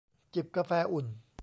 [0.33, 1.05] จิบกาแฟอุ่น